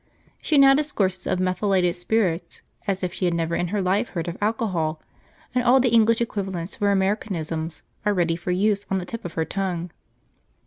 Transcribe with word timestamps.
She 0.41 0.57
now 0.57 0.73
discourses 0.73 1.27
of 1.27 1.39
methylated 1.39 1.93
spirits 1.95 2.63
as 2.87 3.03
if 3.03 3.13
she 3.13 3.25
had 3.25 3.35
never 3.35 3.53
in 3.53 3.67
her 3.67 3.83
life 3.83 4.09
heard 4.09 4.27
of 4.27 4.35
alcohol, 4.41 4.99
and 5.53 5.63
all 5.63 5.79
the 5.79 5.91
English 5.93 6.21
equivalents 6.21 6.75
for 6.77 6.89
Americanisms 6.89 7.83
are 8.03 8.15
ready 8.15 8.35
for 8.35 8.49
use 8.49 8.83
on 8.89 8.97
the 8.97 9.05
tip 9.05 9.23
of 9.25 9.33
her 9.33 9.45
tongue. 9.45 9.91